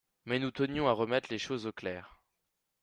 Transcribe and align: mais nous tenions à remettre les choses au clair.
mais 0.25 0.39
nous 0.39 0.49
tenions 0.49 0.87
à 0.87 0.93
remettre 0.93 1.27
les 1.29 1.37
choses 1.37 1.67
au 1.67 1.71
clair. 1.71 2.19